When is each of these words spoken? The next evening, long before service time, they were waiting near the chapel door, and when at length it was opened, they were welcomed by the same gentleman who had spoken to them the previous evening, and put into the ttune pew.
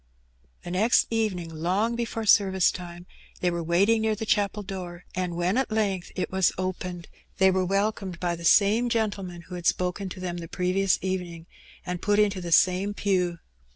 The 0.63 0.71
next 0.71 1.05
evening, 1.11 1.53
long 1.53 1.95
before 1.95 2.25
service 2.25 2.71
time, 2.71 3.05
they 3.39 3.51
were 3.51 3.61
waiting 3.61 4.01
near 4.01 4.15
the 4.15 4.25
chapel 4.25 4.63
door, 4.63 5.03
and 5.13 5.35
when 5.35 5.57
at 5.59 5.69
length 5.69 6.11
it 6.15 6.31
was 6.31 6.51
opened, 6.57 7.07
they 7.37 7.51
were 7.51 7.63
welcomed 7.63 8.19
by 8.19 8.35
the 8.35 8.43
same 8.43 8.89
gentleman 8.89 9.41
who 9.43 9.53
had 9.53 9.67
spoken 9.67 10.09
to 10.09 10.19
them 10.19 10.37
the 10.37 10.47
previous 10.47 10.97
evening, 11.03 11.45
and 11.85 12.01
put 12.01 12.17
into 12.17 12.41
the 12.41 12.49
ttune 12.49 12.95
pew. 12.95 13.37